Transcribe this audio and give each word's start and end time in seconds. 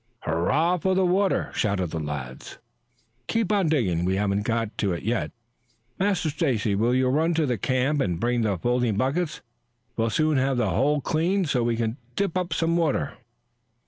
"Hurrah 0.21 0.77
for 0.79 0.95
the 0.95 1.05
water!" 1.05 1.51
shouted 1.53 1.91
the 1.91 1.99
lads. 1.99 2.57
"Keep 3.27 3.51
on 3.51 3.69
digging. 3.69 4.03
We 4.03 4.15
haven't 4.15 4.41
got 4.45 4.71
it 4.81 5.03
yet. 5.03 5.29
Master 5.99 6.31
Stacy, 6.31 6.73
will 6.73 6.95
you 6.95 7.07
run 7.09 7.35
to 7.35 7.45
the 7.45 7.59
camp 7.59 8.01
and 8.01 8.19
bring 8.19 8.41
the 8.41 8.57
folding 8.57 8.97
buckets? 8.97 9.41
We'll 9.95 10.09
soon 10.09 10.37
have 10.39 10.57
the 10.57 10.71
hole 10.71 11.01
cleaned 11.01 11.49
so 11.49 11.61
we 11.61 11.75
can 11.75 11.97
dip 12.15 12.35
up 12.35 12.51
some 12.51 12.77
water." 12.77 13.13